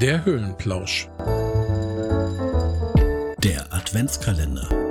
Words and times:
Der 0.00 0.24
Höhlenplausch. 0.24 1.10
Der 3.44 3.66
Adventskalender. 3.70 4.89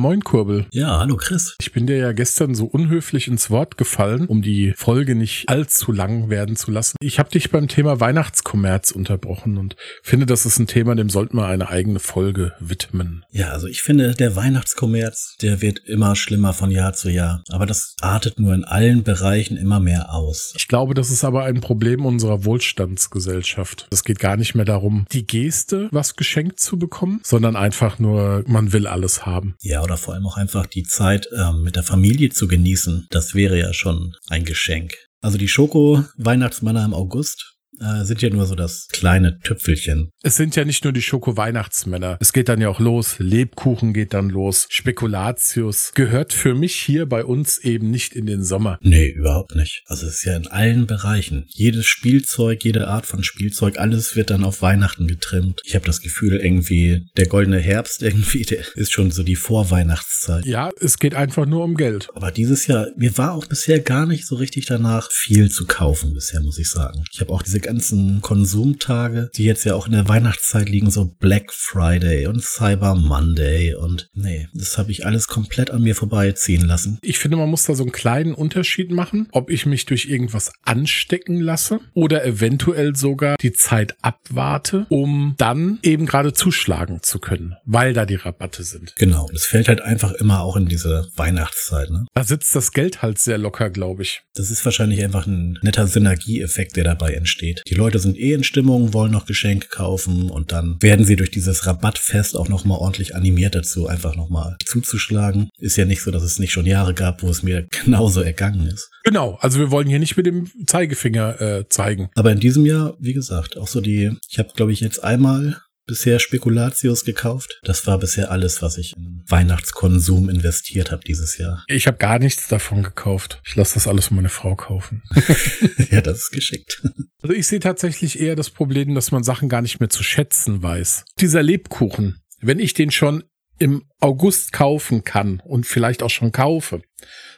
Moin 0.00 0.24
Kurbel. 0.24 0.64
Ja, 0.72 0.98
hallo 0.98 1.14
Chris. 1.16 1.56
Ich 1.60 1.72
bin 1.72 1.86
dir 1.86 1.98
ja 1.98 2.12
gestern 2.12 2.54
so 2.54 2.64
unhöflich 2.64 3.28
ins 3.28 3.50
Wort 3.50 3.76
gefallen, 3.76 4.26
um 4.28 4.40
die 4.40 4.72
Folge 4.74 5.14
nicht 5.14 5.46
allzu 5.50 5.92
lang 5.92 6.30
werden 6.30 6.56
zu 6.56 6.70
lassen. 6.70 6.96
Ich 7.02 7.18
habe 7.18 7.28
dich 7.28 7.50
beim 7.50 7.68
Thema 7.68 8.00
Weihnachtskommerz 8.00 8.92
unterbrochen 8.92 9.58
und 9.58 9.76
finde, 10.02 10.24
das 10.24 10.46
ist 10.46 10.58
ein 10.58 10.66
Thema, 10.66 10.94
dem 10.94 11.10
sollten 11.10 11.36
wir 11.36 11.48
eine 11.48 11.68
eigene 11.68 11.98
Folge 11.98 12.54
widmen. 12.60 13.26
Ja, 13.30 13.50
also 13.50 13.66
ich 13.66 13.82
finde, 13.82 14.14
der 14.14 14.36
Weihnachtskommerz, 14.36 15.36
der 15.42 15.60
wird 15.60 15.80
immer 15.80 16.16
schlimmer 16.16 16.54
von 16.54 16.70
Jahr 16.70 16.94
zu 16.94 17.10
Jahr. 17.10 17.44
Aber 17.50 17.66
das 17.66 17.94
artet 18.00 18.40
nur 18.40 18.54
in 18.54 18.64
allen 18.64 19.02
Bereichen 19.02 19.58
immer 19.58 19.80
mehr 19.80 20.14
aus. 20.14 20.54
Ich 20.56 20.66
glaube, 20.66 20.94
das 20.94 21.10
ist 21.10 21.24
aber 21.24 21.44
ein 21.44 21.60
Problem 21.60 22.06
unserer 22.06 22.46
Wohlstandsgesellschaft. 22.46 23.86
Es 23.90 24.02
geht 24.02 24.18
gar 24.18 24.38
nicht 24.38 24.54
mehr 24.54 24.64
darum, 24.64 25.04
die 25.12 25.26
Geste, 25.26 25.90
was 25.92 26.16
geschenkt 26.16 26.58
zu 26.58 26.78
bekommen, 26.78 27.20
sondern 27.22 27.54
einfach 27.54 27.98
nur, 27.98 28.44
man 28.46 28.72
will 28.72 28.86
alles 28.86 29.26
haben. 29.26 29.56
Ja, 29.60 29.89
oder 29.90 29.96
vor 29.96 30.14
allem 30.14 30.26
auch 30.26 30.36
einfach 30.36 30.66
die 30.66 30.84
Zeit 30.84 31.28
ähm, 31.36 31.64
mit 31.64 31.74
der 31.74 31.82
Familie 31.82 32.30
zu 32.30 32.46
genießen. 32.46 33.08
Das 33.10 33.34
wäre 33.34 33.58
ja 33.58 33.72
schon 33.72 34.14
ein 34.28 34.44
Geschenk. 34.44 34.94
Also 35.20 35.36
die 35.36 35.48
Schoko-Weihnachtsmänner 35.48 36.84
im 36.84 36.94
August, 36.94 37.49
äh, 37.80 38.04
sind 38.04 38.22
ja 38.22 38.30
nur 38.30 38.46
so 38.46 38.54
das 38.54 38.88
kleine 38.90 39.38
Tüpfelchen. 39.40 40.10
Es 40.22 40.36
sind 40.36 40.56
ja 40.56 40.64
nicht 40.64 40.84
nur 40.84 40.92
die 40.92 41.02
Schoko-Weihnachtsmänner. 41.02 42.18
Es 42.20 42.32
geht 42.32 42.48
dann 42.48 42.60
ja 42.60 42.68
auch 42.68 42.80
los. 42.80 43.16
Lebkuchen 43.18 43.92
geht 43.92 44.14
dann 44.14 44.28
los. 44.28 44.66
Spekulatius 44.70 45.92
gehört 45.94 46.32
für 46.32 46.54
mich 46.54 46.74
hier 46.74 47.06
bei 47.06 47.24
uns 47.24 47.58
eben 47.58 47.90
nicht 47.90 48.14
in 48.14 48.26
den 48.26 48.42
Sommer. 48.42 48.78
Nee, 48.82 49.08
überhaupt 49.08 49.54
nicht. 49.56 49.82
Also 49.86 50.06
es 50.06 50.14
ist 50.14 50.24
ja 50.24 50.36
in 50.36 50.46
allen 50.46 50.86
Bereichen. 50.86 51.46
Jedes 51.48 51.86
Spielzeug, 51.86 52.64
jede 52.64 52.88
Art 52.88 53.06
von 53.06 53.22
Spielzeug, 53.22 53.78
alles 53.78 54.16
wird 54.16 54.30
dann 54.30 54.44
auf 54.44 54.62
Weihnachten 54.62 55.06
getrimmt. 55.06 55.60
Ich 55.64 55.74
habe 55.74 55.86
das 55.86 56.00
Gefühl, 56.00 56.36
irgendwie 56.36 57.06
der 57.16 57.26
goldene 57.26 57.58
Herbst 57.58 58.02
irgendwie, 58.10 58.42
der 58.42 58.64
ist 58.74 58.92
schon 58.92 59.10
so 59.10 59.22
die 59.22 59.36
Vorweihnachtszeit. 59.36 60.44
Ja, 60.44 60.70
es 60.80 60.98
geht 60.98 61.14
einfach 61.14 61.46
nur 61.46 61.64
um 61.64 61.76
Geld. 61.76 62.08
Aber 62.14 62.30
dieses 62.30 62.66
Jahr, 62.66 62.88
mir 62.96 63.16
war 63.16 63.32
auch 63.32 63.46
bisher 63.46 63.80
gar 63.80 64.06
nicht 64.06 64.26
so 64.26 64.36
richtig 64.36 64.66
danach, 64.66 65.10
viel 65.10 65.50
zu 65.50 65.66
kaufen 65.66 66.12
bisher, 66.14 66.40
muss 66.42 66.58
ich 66.58 66.68
sagen. 66.68 67.04
Ich 67.12 67.20
habe 67.20 67.32
auch 67.32 67.42
diese 67.42 67.60
ganzen 67.70 68.20
Konsumtage, 68.20 69.30
die 69.36 69.44
jetzt 69.44 69.62
ja 69.64 69.76
auch 69.76 69.86
in 69.86 69.92
der 69.92 70.08
Weihnachtszeit 70.08 70.68
liegen, 70.68 70.90
so 70.90 71.04
Black 71.04 71.52
Friday 71.52 72.26
und 72.26 72.42
Cyber 72.42 72.96
Monday 72.96 73.74
und 73.74 74.08
nee, 74.12 74.48
das 74.52 74.76
habe 74.76 74.90
ich 74.90 75.06
alles 75.06 75.28
komplett 75.28 75.70
an 75.70 75.82
mir 75.82 75.94
vorbeiziehen 75.94 76.66
lassen. 76.66 76.98
Ich 77.00 77.20
finde, 77.20 77.36
man 77.36 77.48
muss 77.48 77.62
da 77.62 77.76
so 77.76 77.84
einen 77.84 77.92
kleinen 77.92 78.34
Unterschied 78.34 78.90
machen, 78.90 79.28
ob 79.30 79.50
ich 79.50 79.66
mich 79.66 79.86
durch 79.86 80.06
irgendwas 80.06 80.50
anstecken 80.64 81.40
lasse 81.40 81.78
oder 81.94 82.24
eventuell 82.24 82.96
sogar 82.96 83.36
die 83.36 83.52
Zeit 83.52 83.94
abwarte, 84.02 84.86
um 84.88 85.36
dann 85.38 85.78
eben 85.84 86.06
gerade 86.06 86.32
zuschlagen 86.32 87.04
zu 87.04 87.20
können, 87.20 87.54
weil 87.64 87.92
da 87.92 88.04
die 88.04 88.16
Rabatte 88.16 88.64
sind. 88.64 88.96
Genau, 88.96 89.28
das 89.32 89.46
fällt 89.46 89.68
halt 89.68 89.80
einfach 89.80 90.10
immer 90.14 90.40
auch 90.40 90.56
in 90.56 90.66
diese 90.66 91.06
Weihnachtszeit. 91.14 91.88
Ne? 91.90 92.06
Da 92.14 92.24
sitzt 92.24 92.56
das 92.56 92.72
Geld 92.72 93.00
halt 93.00 93.18
sehr 93.20 93.38
locker, 93.38 93.70
glaube 93.70 94.02
ich. 94.02 94.22
Das 94.34 94.50
ist 94.50 94.64
wahrscheinlich 94.64 95.04
einfach 95.04 95.28
ein 95.28 95.56
netter 95.62 95.86
Synergieeffekt, 95.86 96.74
der 96.74 96.82
dabei 96.82 97.12
entsteht. 97.12 97.59
Die 97.68 97.74
Leute 97.74 97.98
sind 97.98 98.18
eh 98.18 98.32
in 98.32 98.44
Stimmung, 98.44 98.92
wollen 98.94 99.12
noch 99.12 99.26
Geschenke 99.26 99.68
kaufen 99.68 100.30
und 100.30 100.52
dann 100.52 100.76
werden 100.80 101.04
sie 101.04 101.16
durch 101.16 101.30
dieses 101.30 101.66
Rabattfest 101.66 102.36
auch 102.36 102.48
nochmal 102.48 102.78
ordentlich 102.78 103.14
animiert 103.14 103.54
dazu, 103.54 103.86
einfach 103.86 104.16
nochmal 104.16 104.56
zuzuschlagen. 104.64 105.50
Ist 105.58 105.76
ja 105.76 105.84
nicht 105.84 106.02
so, 106.02 106.10
dass 106.10 106.22
es 106.22 106.38
nicht 106.38 106.52
schon 106.52 106.66
Jahre 106.66 106.94
gab, 106.94 107.22
wo 107.22 107.30
es 107.30 107.42
mir 107.42 107.66
genauso 107.84 108.20
ergangen 108.20 108.66
ist. 108.66 108.90
Genau, 109.04 109.38
also 109.40 109.58
wir 109.58 109.70
wollen 109.70 109.88
hier 109.88 109.98
nicht 109.98 110.16
mit 110.16 110.26
dem 110.26 110.50
Zeigefinger 110.66 111.40
äh, 111.40 111.68
zeigen. 111.68 112.10
Aber 112.14 112.32
in 112.32 112.40
diesem 112.40 112.66
Jahr, 112.66 112.96
wie 113.00 113.14
gesagt, 113.14 113.56
auch 113.56 113.68
so 113.68 113.80
die, 113.80 114.12
ich 114.28 114.38
habe 114.38 114.50
glaube 114.54 114.72
ich 114.72 114.80
jetzt 114.80 115.02
einmal 115.02 115.60
bisher 115.86 116.18
Spekulatius 116.18 117.04
gekauft. 117.04 117.60
Das 117.62 117.86
war 117.86 117.98
bisher 117.98 118.30
alles, 118.30 118.62
was 118.62 118.78
ich 118.78 118.96
in 118.96 119.22
Weihnachtskonsum 119.26 120.28
investiert 120.28 120.90
habe 120.90 121.02
dieses 121.04 121.38
Jahr. 121.38 121.64
Ich 121.68 121.86
habe 121.86 121.98
gar 121.98 122.18
nichts 122.18 122.48
davon 122.48 122.82
gekauft. 122.82 123.40
Ich 123.46 123.56
lasse 123.56 123.74
das 123.74 123.88
alles 123.88 124.08
für 124.08 124.14
meine 124.14 124.28
Frau 124.28 124.56
kaufen. 124.56 125.02
ja, 125.90 126.00
das 126.00 126.18
ist 126.18 126.30
geschickt. 126.30 126.82
Also 127.22 127.34
ich 127.34 127.46
sehe 127.46 127.60
tatsächlich 127.60 128.18
eher 128.18 128.34
das 128.34 128.48
Problem, 128.48 128.94
dass 128.94 129.12
man 129.12 129.22
Sachen 129.22 129.50
gar 129.50 129.60
nicht 129.60 129.78
mehr 129.78 129.90
zu 129.90 130.02
schätzen 130.02 130.62
weiß. 130.62 131.04
Dieser 131.18 131.42
Lebkuchen, 131.42 132.22
wenn 132.40 132.58
ich 132.58 132.72
den 132.72 132.90
schon 132.90 133.24
im 133.58 133.84
August 134.00 134.52
kaufen 134.52 135.04
kann 135.04 135.40
und 135.44 135.66
vielleicht 135.66 136.02
auch 136.02 136.08
schon 136.08 136.32
kaufe, 136.32 136.80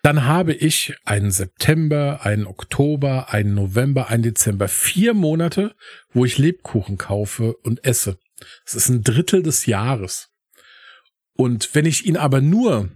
dann 0.02 0.24
habe 0.24 0.54
ich 0.54 0.94
einen 1.04 1.32
September, 1.32 2.20
einen 2.22 2.46
Oktober, 2.46 3.32
einen 3.32 3.54
November, 3.54 4.08
einen 4.08 4.22
Dezember, 4.22 4.68
vier 4.68 5.14
Monate, 5.14 5.74
wo 6.12 6.24
ich 6.24 6.38
Lebkuchen 6.38 6.96
kaufe 6.96 7.56
und 7.64 7.84
esse. 7.84 8.18
Das 8.64 8.74
ist 8.74 8.88
ein 8.88 9.02
Drittel 9.02 9.42
des 9.42 9.66
Jahres. 9.66 10.28
Und 11.34 11.74
wenn 11.74 11.86
ich 11.86 12.06
ihn 12.06 12.16
aber 12.16 12.40
nur 12.40 12.90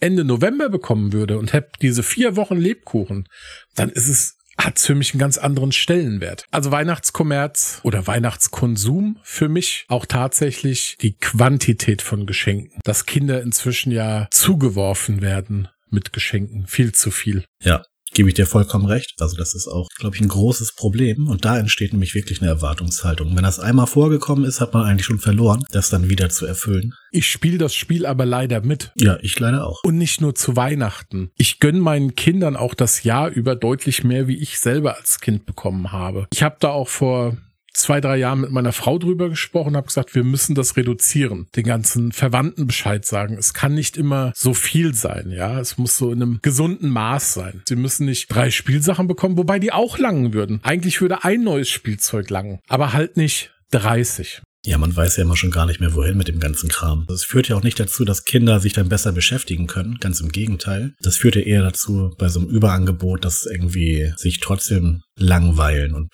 Ende 0.00 0.24
November 0.24 0.68
bekommen 0.68 1.12
würde 1.12 1.38
und 1.38 1.52
habe 1.52 1.68
diese 1.80 2.02
vier 2.02 2.36
Wochen 2.36 2.56
Lebkuchen, 2.56 3.28
dann 3.74 3.90
ist 3.90 4.08
es 4.08 4.36
hat 4.58 4.78
für 4.78 4.94
mich 4.94 5.12
einen 5.12 5.20
ganz 5.20 5.38
anderen 5.38 5.70
Stellenwert. 5.72 6.46
Also 6.50 6.72
Weihnachtskommerz 6.72 7.80
oder 7.82 8.06
Weihnachtskonsum 8.06 9.18
für 9.22 9.48
mich 9.48 9.84
auch 9.88 10.06
tatsächlich 10.06 10.96
die 11.00 11.16
Quantität 11.16 12.00
von 12.02 12.26
Geschenken. 12.26 12.80
Dass 12.82 13.06
Kinder 13.06 13.42
inzwischen 13.42 13.92
ja 13.92 14.28
zugeworfen 14.30 15.20
werden 15.20 15.68
mit 15.90 16.12
Geschenken. 16.12 16.66
Viel 16.66 16.92
zu 16.92 17.10
viel. 17.10 17.44
Ja, 17.62 17.84
gebe 18.12 18.28
ich 18.28 18.34
dir 18.34 18.46
vollkommen 18.46 18.86
recht. 18.86 19.14
Also 19.20 19.36
das 19.36 19.54
ist 19.54 19.68
auch, 19.68 19.88
glaube 19.98 20.16
ich, 20.16 20.22
ein 20.22 20.28
großes 20.28 20.72
Problem. 20.74 21.28
Und 21.28 21.44
da 21.44 21.58
entsteht 21.58 21.92
nämlich 21.92 22.14
wirklich 22.14 22.40
eine 22.40 22.50
Erwartungshaltung. 22.50 23.36
Wenn 23.36 23.44
das 23.44 23.60
einmal 23.60 23.86
vorgekommen 23.86 24.44
ist, 24.44 24.60
hat 24.60 24.74
man 24.74 24.84
eigentlich 24.84 25.06
schon 25.06 25.18
verloren, 25.18 25.64
das 25.70 25.90
dann 25.90 26.08
wieder 26.08 26.28
zu 26.28 26.46
erfüllen. 26.46 26.94
Ich 27.10 27.30
spiele 27.30 27.58
das 27.58 27.74
Spiel 27.74 28.06
aber 28.06 28.26
leider 28.26 28.60
mit. 28.60 28.92
Ja, 28.96 29.18
ich 29.22 29.38
leider 29.38 29.66
auch. 29.66 29.82
Und 29.84 29.98
nicht 29.98 30.20
nur 30.20 30.34
zu 30.34 30.56
Weihnachten. 30.56 31.30
Ich 31.36 31.60
gönne 31.60 31.80
meinen 31.80 32.14
Kindern 32.14 32.56
auch 32.56 32.74
das 32.74 33.02
Jahr 33.02 33.30
über 33.30 33.56
deutlich 33.56 34.04
mehr, 34.04 34.28
wie 34.28 34.36
ich 34.36 34.58
selber 34.58 34.96
als 34.96 35.20
Kind 35.20 35.46
bekommen 35.46 35.92
habe. 35.92 36.26
Ich 36.32 36.42
habe 36.42 36.56
da 36.60 36.70
auch 36.70 36.88
vor 36.88 37.36
zwei, 37.76 38.00
drei 38.00 38.16
Jahren 38.16 38.40
mit 38.40 38.50
meiner 38.50 38.72
Frau 38.72 38.98
drüber 38.98 39.28
gesprochen, 39.28 39.76
habe 39.76 39.86
gesagt, 39.86 40.14
wir 40.14 40.24
müssen 40.24 40.54
das 40.54 40.76
reduzieren, 40.76 41.46
den 41.56 41.64
ganzen 41.64 42.12
Verwandten 42.12 42.66
Bescheid 42.66 43.04
sagen. 43.04 43.36
Es 43.38 43.54
kann 43.54 43.74
nicht 43.74 43.96
immer 43.96 44.32
so 44.34 44.54
viel 44.54 44.94
sein, 44.94 45.30
ja. 45.30 45.60
Es 45.60 45.78
muss 45.78 45.96
so 45.96 46.10
in 46.12 46.22
einem 46.22 46.38
gesunden 46.42 46.90
Maß 46.90 47.34
sein. 47.34 47.62
Sie 47.68 47.76
müssen 47.76 48.06
nicht 48.06 48.28
drei 48.28 48.50
Spielsachen 48.50 49.06
bekommen, 49.06 49.36
wobei 49.36 49.58
die 49.58 49.72
auch 49.72 49.98
langen 49.98 50.32
würden. 50.32 50.60
Eigentlich 50.62 51.00
würde 51.00 51.24
ein 51.24 51.44
neues 51.44 51.68
Spielzeug 51.68 52.30
langen, 52.30 52.60
aber 52.68 52.92
halt 52.92 53.16
nicht 53.16 53.52
30. 53.70 54.42
Ja, 54.66 54.78
man 54.78 54.94
weiß 54.94 55.16
ja 55.16 55.22
immer 55.22 55.36
schon 55.36 55.52
gar 55.52 55.66
nicht 55.66 55.78
mehr, 55.78 55.94
wohin 55.94 56.16
mit 56.16 56.26
dem 56.26 56.40
ganzen 56.40 56.68
Kram. 56.68 57.04
Das 57.06 57.22
führt 57.22 57.48
ja 57.48 57.54
auch 57.54 57.62
nicht 57.62 57.78
dazu, 57.78 58.04
dass 58.04 58.24
Kinder 58.24 58.58
sich 58.58 58.72
dann 58.72 58.88
besser 58.88 59.12
beschäftigen 59.12 59.68
können. 59.68 59.98
Ganz 60.00 60.20
im 60.20 60.32
Gegenteil. 60.32 60.94
Das 61.00 61.16
führt 61.16 61.36
ja 61.36 61.42
eher 61.42 61.62
dazu, 61.62 62.12
bei 62.18 62.28
so 62.28 62.40
einem 62.40 62.48
Überangebot, 62.48 63.24
dass 63.24 63.46
irgendwie 63.46 64.12
sich 64.16 64.40
trotzdem 64.40 65.02
langweilen 65.16 65.94
und 65.94 66.08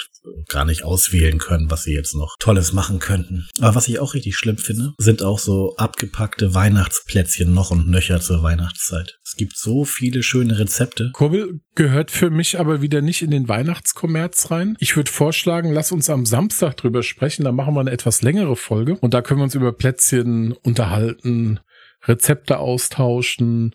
gar 0.49 0.65
nicht 0.65 0.85
auswählen 0.85 1.39
können, 1.39 1.71
was 1.71 1.85
sie 1.85 1.95
jetzt 1.95 2.15
noch 2.15 2.37
Tolles 2.39 2.73
machen 2.73 2.99
könnten. 2.99 3.49
Aber 3.61 3.75
was 3.75 3.89
ich 3.89 3.99
auch 3.99 4.15
richtig 4.15 4.37
schlimm 4.37 4.59
finde, 4.59 4.93
sind 4.99 5.23
auch 5.23 5.39
so 5.39 5.75
abgepackte 5.77 6.55
Weihnachtsplätzchen 6.55 7.53
noch 7.53 7.71
und 7.71 7.89
nöcher 7.89 8.21
zur 8.21 8.43
Weihnachtszeit. 8.43 9.19
Es 9.25 9.37
gibt 9.37 9.57
so 9.57 9.85
viele 9.85 10.23
schöne 10.23 10.59
Rezepte. 10.59 11.11
Kurbel 11.13 11.61
gehört 11.75 12.11
für 12.11 12.31
mich 12.31 12.59
aber 12.59 12.83
wieder 12.83 13.01
nicht 13.01 13.23
in 13.23 13.31
den 13.31 13.49
Weihnachtskommerz 13.49 14.51
rein. 14.51 14.77
Ich 14.79 14.97
würde 14.97 15.11
vorschlagen, 15.11 15.73
lass 15.73 15.93
uns 15.93 16.11
am 16.11 16.27
Samstag 16.27 16.77
drüber 16.77 17.03
sprechen, 17.03 17.45
dann 17.45 17.55
machen 17.55 17.75
wir 17.75 17.81
eine 17.81 17.91
etwas 17.91 18.23
längere 18.23 18.57
Folge 18.57 18.97
und 19.01 19.15
da 19.15 19.23
können 19.23 19.41
wir 19.41 19.45
uns 19.45 19.55
über 19.55 19.73
Plätzchen 19.73 20.53
unterhalten, 20.53 21.61
Rezepte 22.07 22.59
austauschen, 22.59 23.75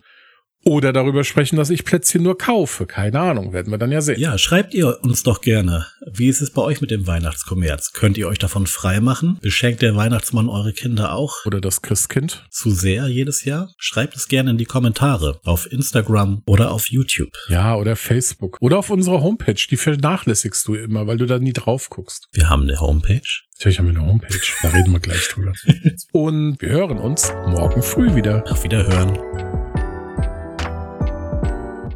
oder 0.64 0.92
darüber 0.92 1.24
sprechen, 1.24 1.56
dass 1.56 1.70
ich 1.70 1.84
Plätzchen 1.84 2.22
nur 2.22 2.36
kaufe. 2.36 2.86
Keine 2.86 3.20
Ahnung, 3.20 3.52
werden 3.52 3.70
wir 3.70 3.78
dann 3.78 3.92
ja 3.92 4.00
sehen. 4.00 4.20
Ja, 4.20 4.36
schreibt 4.38 4.74
ihr 4.74 4.98
uns 5.02 5.22
doch 5.22 5.40
gerne. 5.40 5.86
Wie 6.18 6.26
ist 6.26 6.40
es 6.40 6.50
bei 6.50 6.62
euch 6.62 6.80
mit 6.80 6.90
dem 6.90 7.06
Weihnachtskommerz? 7.06 7.92
Könnt 7.92 8.18
ihr 8.18 8.26
euch 8.26 8.40
davon 8.40 8.66
freimachen? 8.66 9.38
Beschenkt 9.40 9.82
der 9.82 9.94
Weihnachtsmann 9.94 10.48
eure 10.48 10.72
Kinder 10.72 11.12
auch? 11.12 11.46
Oder 11.46 11.60
das 11.60 11.80
Christkind? 11.80 12.44
Zu 12.50 12.72
sehr 12.72 13.06
jedes 13.06 13.44
Jahr? 13.44 13.70
Schreibt 13.78 14.16
es 14.16 14.26
gerne 14.26 14.50
in 14.50 14.58
die 14.58 14.64
Kommentare 14.64 15.38
auf 15.44 15.70
Instagram 15.70 16.42
oder 16.44 16.72
auf 16.72 16.90
YouTube. 16.90 17.30
Ja, 17.48 17.76
oder 17.76 17.94
Facebook. 17.94 18.58
Oder 18.60 18.78
auf 18.78 18.90
unserer 18.90 19.22
Homepage. 19.22 19.64
Die 19.70 19.76
vernachlässigst 19.76 20.66
du 20.66 20.74
immer, 20.74 21.06
weil 21.06 21.18
du 21.18 21.26
da 21.26 21.38
nie 21.38 21.52
drauf 21.52 21.88
guckst. 21.88 22.26
Wir 22.32 22.48
haben 22.48 22.62
eine 22.62 22.80
Homepage. 22.80 23.20
Natürlich 23.56 23.78
haben 23.78 23.86
wir 23.86 24.00
eine 24.00 24.04
Homepage. 24.04 24.40
Da 24.62 24.70
reden 24.70 24.90
wir 24.90 24.98
gleich 24.98 25.28
drüber. 25.28 25.52
Und 26.12 26.60
wir 26.60 26.70
hören 26.70 26.98
uns 26.98 27.32
morgen 27.46 27.80
früh 27.80 28.16
wieder. 28.16 28.42
Auf 28.50 28.64
Wiederhören. 28.64 29.16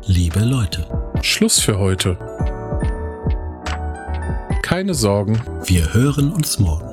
Liebe 0.06 0.44
Leute, 0.44 0.86
Schluss 1.22 1.58
für 1.58 1.80
heute. 1.80 2.31
Keine 4.72 4.94
Sorgen. 4.94 5.38
wir 5.66 5.92
hören 5.92 6.32
uns 6.32 6.58
morgen. 6.58 6.91